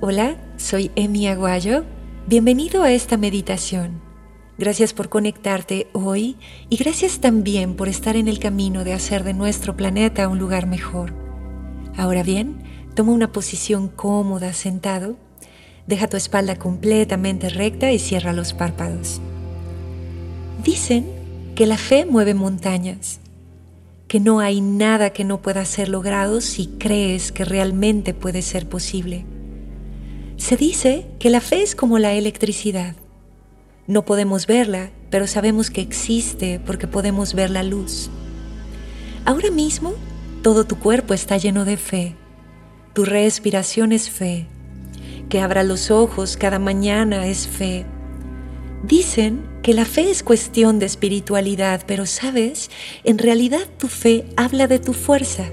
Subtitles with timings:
[0.00, 1.84] Hola, soy Emi Aguayo.
[2.28, 4.00] Bienvenido a esta meditación.
[4.56, 6.36] Gracias por conectarte hoy
[6.70, 10.68] y gracias también por estar en el camino de hacer de nuestro planeta un lugar
[10.68, 11.14] mejor.
[11.96, 12.62] Ahora bien,
[12.94, 15.16] toma una posición cómoda sentado,
[15.88, 19.20] deja tu espalda completamente recta y cierra los párpados.
[20.62, 21.06] Dicen
[21.56, 23.18] que la fe mueve montañas,
[24.06, 28.68] que no hay nada que no pueda ser logrado si crees que realmente puede ser
[28.68, 29.24] posible.
[30.38, 32.94] Se dice que la fe es como la electricidad.
[33.88, 38.08] No podemos verla, pero sabemos que existe porque podemos ver la luz.
[39.24, 39.94] Ahora mismo,
[40.42, 42.14] todo tu cuerpo está lleno de fe.
[42.94, 44.46] Tu respiración es fe.
[45.28, 47.84] Que abra los ojos cada mañana es fe.
[48.84, 52.70] Dicen que la fe es cuestión de espiritualidad, pero sabes,
[53.02, 55.50] en realidad tu fe habla de tu fuerza.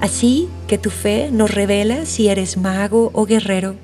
[0.00, 3.76] Así que tu fe nos revela si eres mago o guerrero,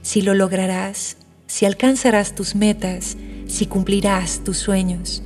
[0.00, 5.22] si lo lograrás, si alcanzarás tus metas, si cumplirás tus sueños.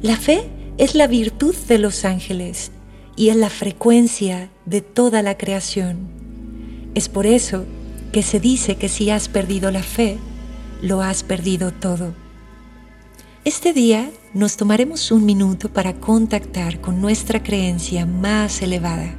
[0.00, 2.70] La fe es la virtud de los ángeles
[3.16, 6.08] y es la frecuencia de toda la creación.
[6.94, 7.64] Es por eso
[8.12, 10.18] que se dice que si has perdido la fe,
[10.82, 12.14] lo has perdido todo.
[13.44, 19.16] Este día nos tomaremos un minuto para contactar con nuestra creencia más elevada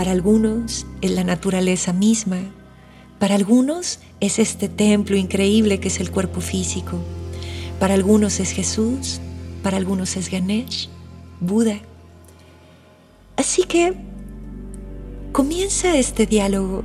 [0.00, 2.38] para algunos es la naturaleza misma,
[3.18, 6.96] para algunos es este templo increíble que es el cuerpo físico,
[7.78, 9.20] para algunos es Jesús,
[9.62, 10.88] para algunos es Ganesh,
[11.38, 11.80] Buda.
[13.36, 13.92] Así que
[15.32, 16.82] comienza este diálogo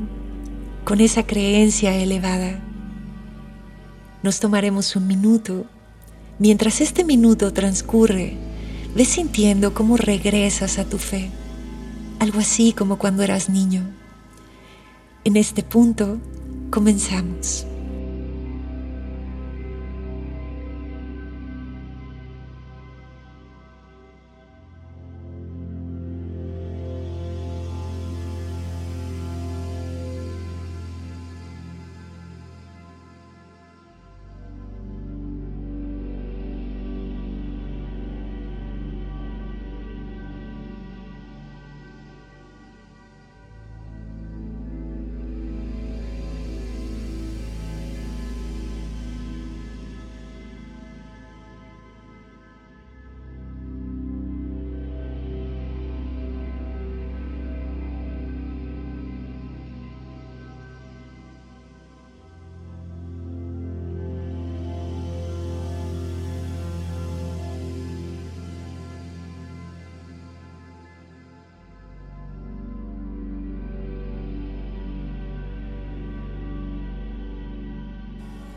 [0.83, 2.59] con esa creencia elevada.
[4.23, 5.63] Nos tomaremos un minuto.
[6.38, 8.35] Mientras este minuto transcurre,
[8.94, 11.31] ve sintiendo cómo regresas a tu fe
[12.19, 13.83] algo así como cuando eras niño.
[15.23, 16.17] En este punto
[16.69, 17.66] comenzamos.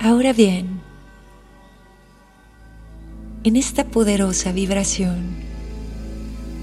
[0.00, 0.80] Ahora bien,
[3.42, 5.34] en esta poderosa vibración,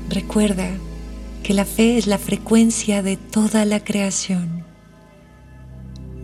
[0.10, 0.70] recuerda
[1.44, 4.64] que la fe es la frecuencia de toda la creación.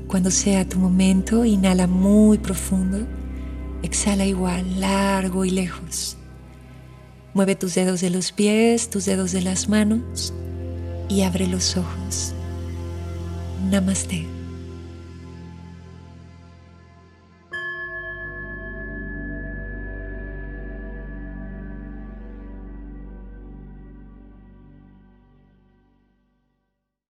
[0.08, 3.06] Cuando sea tu momento, inhala muy profundo,
[3.84, 6.16] exhala igual, largo y lejos.
[7.34, 10.34] Mueve tus dedos de los pies, tus dedos de las manos
[11.10, 12.34] y abre los ojos.
[13.70, 14.41] Namaste.